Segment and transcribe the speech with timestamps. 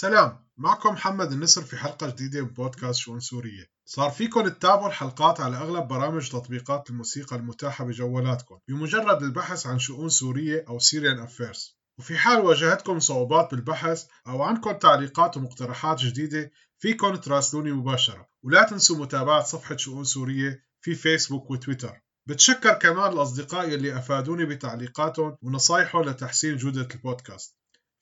[0.00, 3.70] سلام معكم محمد النسر في حلقة جديدة من بودكاست شؤون سورية.
[3.84, 10.08] صار فيكم تتابعوا الحلقات على أغلب برامج تطبيقات الموسيقى المتاحة بجوالاتكم بمجرد البحث عن شؤون
[10.08, 17.16] سورية أو Syrian Affairs وفي حال واجهتكم صعوبات بالبحث أو عندكم تعليقات ومقترحات جديدة فيكم
[17.16, 18.26] تراسلوني مباشرة.
[18.42, 22.00] ولا تنسوا متابعة صفحة شؤون سورية في فيسبوك وتويتر.
[22.26, 27.57] بتشكر كمان الأصدقاء يلي أفادوني بتعليقاتهم ونصايحهم لتحسين جودة البودكاست.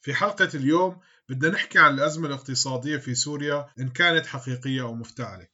[0.07, 5.49] في حلقة اليوم بدنا نحكي عن الأزمة الاقتصادية في سوريا إن كانت حقيقية أو مفتعلة.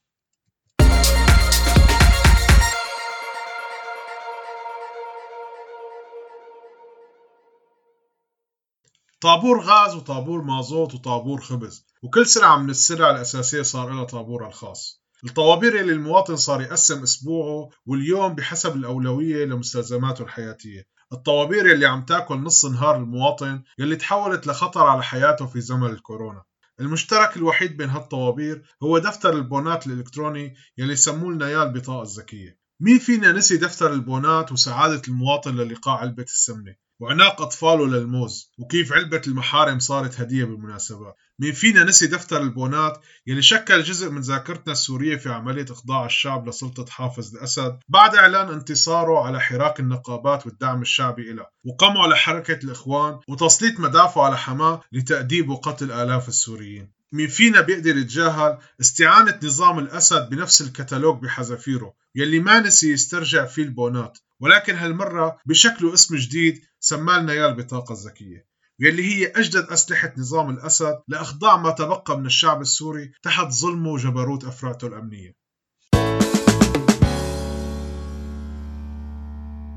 [9.20, 15.02] طابور غاز وطابور مازوت وطابور خبز وكل سلعة من السلع الأساسية صار لها طابورها الخاص.
[15.25, 20.87] الطوابير اللي المواطن صار يقسم أسبوعه واليوم بحسب الأولوية لمستلزماته الحياتية.
[21.12, 26.43] الطوابير يلي عم تاكل نص نهار المواطن يلي تحولت لخطر على حياته في زمن الكورونا.
[26.81, 32.59] المشترك الوحيد بين هالطوابير هو دفتر البونات الإلكتروني يلي سموه لنا اياه البطاقة الذكية.
[32.81, 39.22] مين فينا نسي دفتر البونات وسعادة المواطن للقاء علبة السمنة؟ وعناق أطفاله للموز وكيف علبة
[39.27, 41.17] المحارم صارت هدية بالمناسبات.
[41.39, 46.48] مين فينا نسي دفتر البونات؟ يلي شكل جزء من ذاكرتنا السورية في عملية إخضاع الشعب
[46.48, 53.19] لسلطة حافظ الأسد بعد إعلان انتصاره على حراك النقابات والدعم الشعبي له وقمعه لحركة الإخوان
[53.28, 56.91] وتسليط مدافعه على حماة لتأديب وقتل آلاف السوريين.
[57.12, 63.62] مين فينا بيقدر يتجاهل استعانة نظام الأسد بنفس الكتالوج بحذافيره يلي ما نسي يسترجع فيه
[63.62, 68.47] البونات؟ ولكن هالمرة بشكله اسم جديد سمالنا اياه البطاقة الذكية
[68.79, 74.45] يلي هي أجدد أسلحة نظام الأسد لإخضاع ما تبقى من الشعب السوري تحت ظلمه وجبروت
[74.45, 75.37] أفراده الأمنية.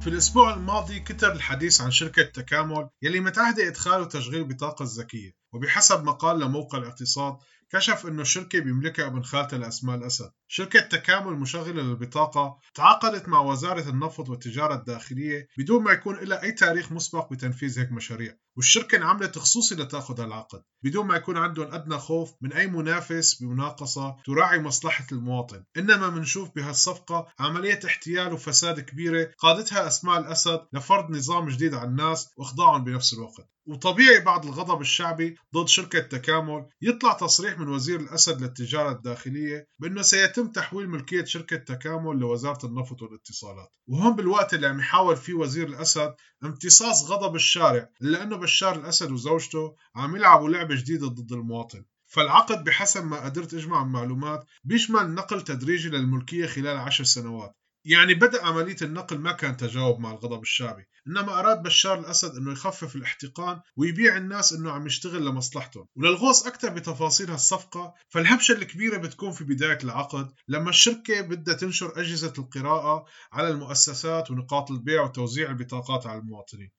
[0.01, 6.03] في الأسبوع الماضي كتر الحديث عن شركة تكامل يلي متعهدة إدخال وتشغيل البطاقة الذكية وبحسب
[6.03, 7.37] مقال لموقع الاقتصاد
[7.69, 10.31] كشف أنه الشركة بيملكها ابن خالته لأسماء الأسد.
[10.47, 16.51] شركة تكامل مشغلة للبطاقة تعاقدت مع وزارة النفط والتجارة الداخلية بدون ما يكون لها أي
[16.51, 18.37] تاريخ مسبق بتنفيذ هيك مشاريع.
[18.55, 24.15] والشركة انعملت خصوصي لتأخذ هالعقد بدون ما يكون عندهم أدنى خوف من أي منافس بمناقصة
[24.25, 25.63] تراعي مصلحة المواطن.
[25.77, 32.29] إنما منشوف بهالصفقة عملية احتيال وفساد كبيرة قادتها أسماء الأسد لفرض نظام جديد على الناس
[32.37, 33.49] وإخضاعهم بنفس الوقت.
[33.67, 40.01] وطبيعي بعد الغضب الشعبي ضد شركة تكامل يطلع تصريح من وزير الأسد للتجارة الداخلية بأنه
[40.35, 43.73] سيتم تحويل ملكية شركة تكامل لوزارة النفط والاتصالات.
[43.87, 49.75] وهون بالوقت اللي عم يحاول فيه وزير الأسد امتصاص غضب الشارع لأنه بشار الأسد وزوجته
[49.95, 51.85] عم يلعبوا لعبة جديدة ضد المواطن.
[52.07, 57.55] فالعقد بحسب ما قدرت أجمع معلومات بيشمل نقل تدريجي للملكية خلال عشر سنوات.
[57.85, 62.51] يعني بدأ عملية النقل ما كان تجاوب مع الغضب الشعبي إنما أراد بشار الأسد أنه
[62.51, 65.87] يخفف الاحتقان ويبيع الناس أنه عم يشتغل لمصلحتهم.
[65.95, 72.33] وللغوص أكثر بتفاصيل هالصفقة فالهبشة الكبيرة بتكون في بداية العقد لما الشركة بدها تنشر أجهزة
[72.37, 76.71] القراءة على المؤسسات ونقاط البيع وتوزيع البطاقات على المواطنين.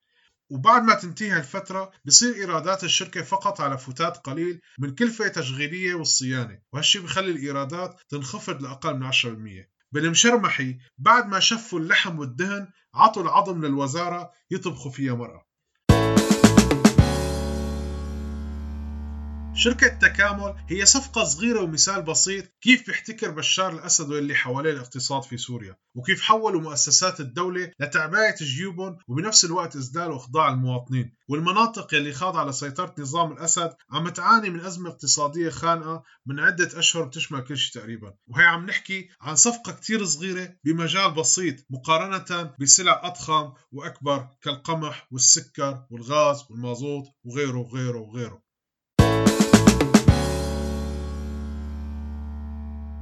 [0.50, 6.58] وبعد ما تنتهي الفترة بصير إيرادات الشركة فقط على فتات قليل من كلفة تشغيلية والصيانة
[6.72, 13.64] وهالشي بخلي الإيرادات تنخفض لأقل من 10% بالمشرمحي بعد ما شفوا اللحم والدهن عطوا العظم
[13.64, 15.46] للوزارة يطبخوا فيها مرأة
[19.56, 25.36] شركة تكامل هي صفقة صغيرة ومثال بسيط كيف بيحتكر بشار الأسد واللي حواليه الاقتصاد في
[25.36, 31.16] سوريا وكيف حولوا مؤسسات الدولة لتعباية جيوبهم وبنفس الوقت إذلال وإخضاع المواطنين.
[31.28, 37.04] والمناطق يلي خاضعة لسيطرة نظام الأسد عم تعاني من أزمة اقتصادية خانقة من عدة أشهر
[37.04, 38.14] بتشمل كل شيء تقريبا.
[38.28, 45.86] وهي عم نحكي عن صفقة كتير صغيرة بمجال بسيط مقارنة بسلع أضخم وأكبر كالقمح والسكر
[45.90, 48.45] والغاز والمازوت وغيره وغيره وغيره.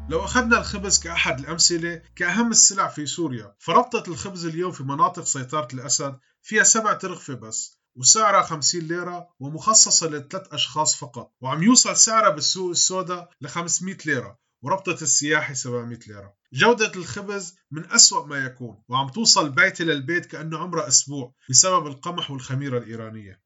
[0.09, 5.69] لو أخذنا الخبز كأحد الأمثلة كأهم السلع في سوريا فربطة الخبز اليوم في مناطق سيطرة
[5.75, 12.31] الأسد فيها سبع ترغفة بس وسعرها 50 ليرة ومخصصة لثلاث أشخاص فقط وعم يوصل سعرها
[12.31, 16.35] بالسوق السوداء ل 500 ليرة وربطة السياحي 700 ليرة.
[16.53, 22.31] جودة الخبز من أسوأ ما يكون وعم توصل بيتي للبيت كأنه عمره أسبوع بسبب القمح
[22.31, 23.41] والخميرة الإيرانية.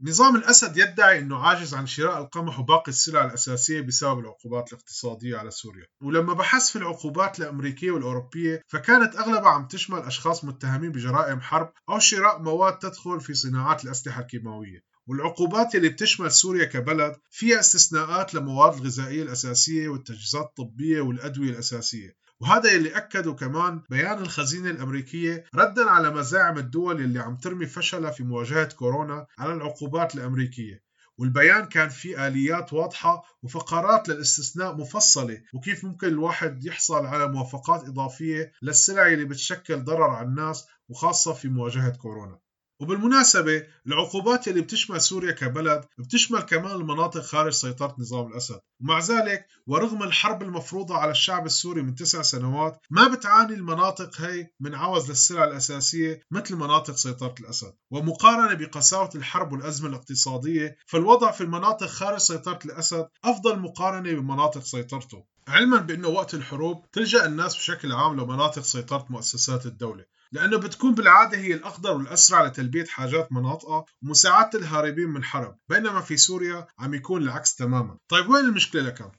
[0.00, 5.50] نظام الأسد يدعي أنه عاجز عن شراء القمح وباقي السلع الأساسية بسبب العقوبات الاقتصادية على
[5.50, 5.86] سوريا.
[6.00, 11.98] ولما بحث في العقوبات الأمريكية والأوروبية فكانت أغلبها عم تشمل أشخاص متهمين بجرائم حرب أو
[11.98, 14.84] شراء مواد تدخل في صناعات الأسلحة الكيماوية.
[15.06, 22.16] والعقوبات اللي بتشمل سوريا كبلد فيها استثناءات للمواد الغذائية الأساسية والتجهيزات الطبية والأدوية الأساسية.
[22.40, 28.10] وهذا يلي أكده كمان بيان الخزينة الأمريكية ردا على مزاعم الدول اللي عم ترمي فشلها
[28.10, 30.82] في مواجهة كورونا على العقوبات الأمريكية.
[31.18, 38.52] والبيان كان فيه آليات واضحة وفقرات للاستثناء مفصلة وكيف ممكن الواحد يحصل على موافقات إضافية
[38.62, 42.38] للسلع اللي بتشكل ضرر على الناس وخاصة في مواجهة كورونا.
[42.80, 48.60] وبالمناسبة العقوبات اللي بتشمل سوريا كبلد بتشمل كمان المناطق خارج سيطرة نظام الأسد.
[48.80, 54.50] ومع ذلك ورغم الحرب المفروضة على الشعب السوري من تسع سنوات ما بتعاني المناطق هي
[54.60, 57.74] من عوز للسلع الأساسية مثل مناطق سيطرة الأسد.
[57.90, 65.24] ومقارنة بقساوة الحرب والأزمة الاقتصادية فالوضع في المناطق خارج سيطرة الأسد أفضل مقارنة بمناطق سيطرته.
[65.48, 70.04] علما بأنه وقت الحروب تلجأ الناس بشكل عام لمناطق سيطرة مؤسسات الدولة.
[70.32, 76.16] لأنه بتكون بالعادة هي الأقدر والأسرع لتلبية حاجات مناطقة ومساعدة الهاربين من حرب بينما في
[76.16, 79.10] سوريا عم يكون العكس تماما طيب وين المشكلة لكم؟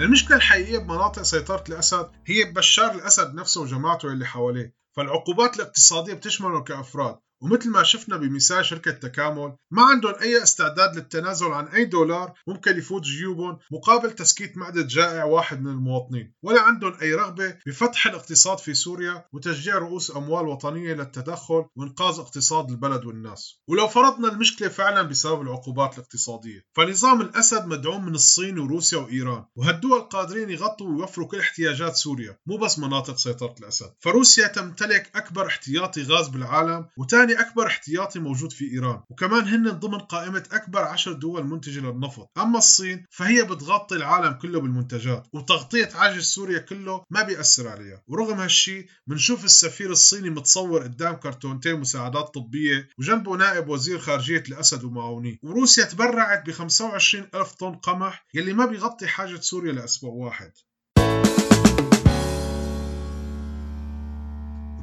[0.00, 6.60] المشكلة الحقيقية بمناطق سيطرة الأسد هي بشار الأسد نفسه وجماعته اللي حواليه فالعقوبات الاقتصادية بتشمله
[6.62, 12.32] كأفراد ومثل ما شفنا بمثال شركة تكامل ما عندهم أي استعداد للتنازل عن أي دولار
[12.46, 18.06] ممكن يفوت جيوبهم مقابل تسكيت معدة جائع واحد من المواطنين ولا عندهم أي رغبة بفتح
[18.06, 23.62] الاقتصاد في سوريا وتشجيع رؤوس أموال وطنية للتدخل وإنقاذ اقتصاد البلد والناس.
[23.68, 30.00] ولو فرضنا المشكلة فعلا بسبب العقوبات الاقتصادية فنظام الأسد مدعوم من الصين وروسيا وإيران وهالدول
[30.00, 33.92] قادرين يغطوا ويوفروا كل احتياجات سوريا مو بس مناطق سيطرة الأسد.
[34.00, 36.86] فروسيا تمتلك أكبر احتياطي غاز بالعالم
[37.34, 42.30] وثاني أكبر احتياطي موجود في إيران وكمان هن ضمن قائمة أكبر عشر دول منتجة للنفط.
[42.38, 48.02] أما الصين فهي بتغطي العالم كله بالمنتجات وتغطية عجز سوريا كله ما بيأثر عليها.
[48.06, 54.84] ورغم هالشي بنشوف السفير الصيني متصور قدام كرتونتين مساعدات طبية وجنبه نائب وزير خارجية الأسد
[54.84, 55.38] ومعاونيه.
[55.42, 60.52] وروسيا تبرعت ب 25 ألف طن قمح يلي ما بيغطي حاجة سوريا لأسبوع واحد.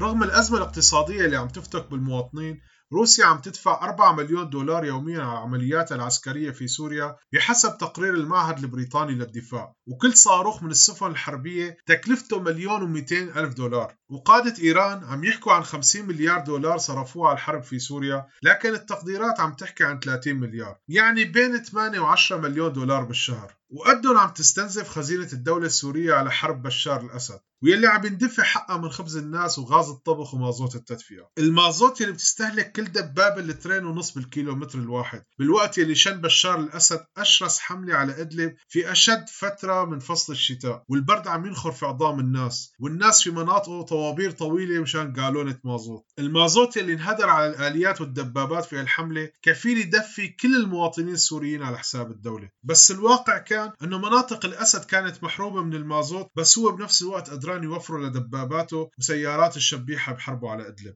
[0.02, 2.62] رغم الأزمة الاقتصادية اللي عم تفتك بالمواطنين
[2.94, 8.58] روسيا عم تدفع 4 مليون دولار يوميا على عملياتها العسكرية في سوريا بحسب تقرير المعهد
[8.60, 13.96] البريطاني للدفاع وكل صاروخ من السفن الحربية تكلفته مليون و200 ألف دولار.
[14.10, 19.40] وقادة إيران عم يحكوا عن 50 مليار دولار صرفوها على الحرب في سوريا لكن التقديرات
[19.40, 23.61] عم تحكي عن 30 مليار يعني بين 8 و10 مليون دولار بالشهر.
[23.72, 28.90] وقدهم عم تستنزف خزينة الدولة السورية على حرب بشار الأسد ويلي عم يندفع حقها من
[28.90, 31.30] خبز الناس وغاز الطبخ ومازوت التدفئة.
[31.38, 35.24] المازوت يلي بتستهلك كل دبابة لترين ونص بالكيلومتر الواحد.
[35.40, 40.84] بالوقت يلي شن بشار الأسد أشرس حملة على إدلب في أشد فترة من فصل الشتاء
[40.90, 46.06] والبرد عم ينخر في عظام الناس والناس في مناطقه طوابير طويلة مشان قالونة مازوت.
[46.20, 52.12] المازوت يلي انهدر على الآليات والدبابات في الحملة كفيل يدفي كل المواطنين السوريين على حساب
[52.12, 52.50] الدولة.
[52.64, 57.64] بس الواقع كان أنه مناطق الأسد كانت محرومة من المازوت بس هو بنفس الوقت قدران
[57.64, 60.96] يوفروا لدباباته وسيارات الشبيحة بحربه على إدلب.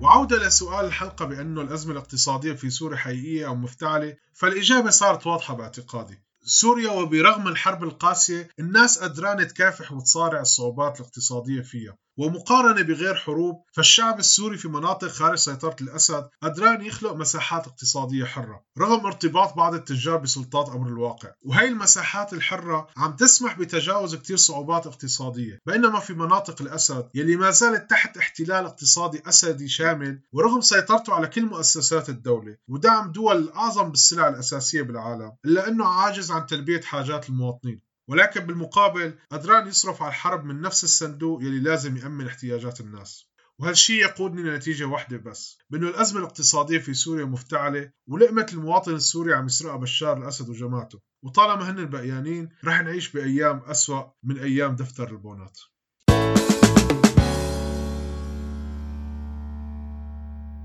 [0.00, 6.22] وعودة لسؤال الحلقة بأنه الأزمة الاقتصادية في سوريا حقيقية أو مفتعلة فالإجابة صارت واضحة باعتقادي.
[6.44, 11.96] سوريا وبرغم الحرب القاسية الناس قدران تكافح وتصارع الصعوبات الاقتصادية فيها.
[12.16, 18.64] ومقارنة بغير حروب فالشعب السوري في مناطق خارج سيطرة الأسد قدران يخلق مساحات اقتصادية حرة
[18.78, 21.28] رغم ارتباط بعض التجار بسلطات أمر الواقع.
[21.42, 27.50] وهي المساحات الحرة عم تسمح بتجاوز كتير صعوبات اقتصادية بينما في مناطق الأسد يلي ما
[27.50, 33.90] زالت تحت احتلال اقتصادي أسدي شامل ورغم سيطرته على كل مؤسسات الدولة ودعم دول الأعظم
[33.90, 37.91] بالسلع الأساسية بالعالم إلا أنه عاجز عن تلبية حاجات المواطنين.
[38.12, 43.28] ولكن بالمقابل قدران يصرف على الحرب من نفس الصندوق يلي لازم يأمن احتياجات الناس.
[43.58, 49.46] وهالشي يقودني لنتيجة واحدة بس بأنه الأزمة الاقتصادية في سوريا مفتعلة ولقمة المواطن السوري عم
[49.46, 51.00] يسرقها بشار الأسد وجماعته.
[51.22, 55.58] وطالما هن بقيانين رح نعيش بأيام أسوأ من أيام دفتر البونات.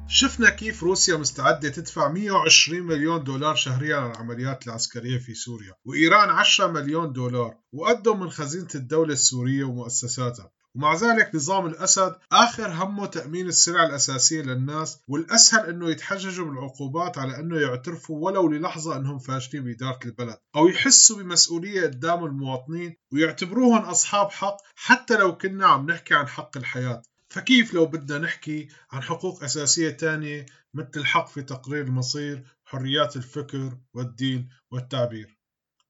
[0.10, 6.30] شفنا كيف روسيا مستعدة تدفع 120 مليون دولار شهريا على العمليات العسكرية في سوريا وإيران
[6.30, 10.52] 10 مليون دولار وقدم من خزينة الدولة السورية ومؤسساتها.
[10.76, 17.40] ومع ذلك نظام الأسد آخر همه تأمين السلع الأساسية للناس والأسهل أنه يتحججوا بالعقوبات على
[17.40, 24.32] أنه يعترفوا ولو للحظة أنهم فاشلين بإدارة البلد أو يحسوا بمسؤولية قدام المواطنين ويعتبروهم أصحاب
[24.32, 27.02] حق حتى لو كنا عم نحكي عن حق الحياة.
[27.30, 33.78] فكيف لو بدنا نحكي عن حقوق أساسية تانية مثل الحق في تقرير المصير حريات الفكر
[33.94, 35.38] والدين والتعبير؟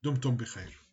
[0.04, 0.87] دمتم بخير.